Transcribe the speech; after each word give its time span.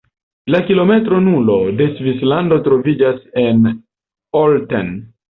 La 0.53 0.59
“kilometro 0.67 1.17
nulo” 1.25 1.57
de 1.81 1.85
Svislando 1.99 2.57
troviĝas 2.67 3.19
en 3.43 3.61
Olten. 4.41 4.91